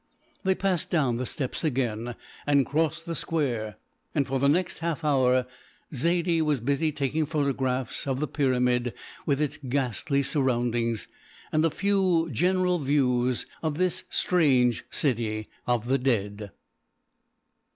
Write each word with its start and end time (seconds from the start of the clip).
They 0.43 0.55
passed 0.55 0.89
down 0.89 1.17
the 1.17 1.27
steps 1.27 1.63
again 1.63 2.15
and 2.47 2.65
crossed 2.65 3.05
the 3.05 3.13
square, 3.13 3.75
and 4.15 4.25
for 4.25 4.39
the 4.39 4.49
next 4.49 4.79
half 4.79 5.03
hour 5.03 5.45
Zaidie 5.93 6.41
was 6.41 6.59
busy 6.59 6.91
taking 6.91 7.27
photographs 7.27 8.07
of 8.07 8.19
the 8.19 8.27
pyramid 8.27 8.95
with 9.27 9.39
its 9.39 9.57
ghastly 9.57 10.23
surroundings, 10.23 11.07
and 11.51 11.63
a 11.63 11.69
few 11.69 12.31
general 12.31 12.79
views 12.79 13.45
of 13.61 13.77
this 13.77 14.05
strange 14.09 14.83
City 14.89 15.45
of 15.67 15.85
the 15.87 15.99
Dead. 15.99 16.49